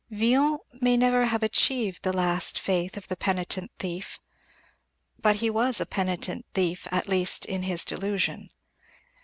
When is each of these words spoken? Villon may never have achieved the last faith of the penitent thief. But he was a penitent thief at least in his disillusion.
Villon 0.09 0.57
may 0.81 0.97
never 0.97 1.27
have 1.27 1.43
achieved 1.43 2.01
the 2.01 2.11
last 2.11 2.57
faith 2.57 2.97
of 2.97 3.07
the 3.07 3.15
penitent 3.15 3.69
thief. 3.77 4.19
But 5.19 5.35
he 5.35 5.49
was 5.51 5.79
a 5.79 5.85
penitent 5.85 6.47
thief 6.55 6.87
at 6.89 7.07
least 7.07 7.45
in 7.45 7.61
his 7.61 7.85
disillusion. 7.85 8.49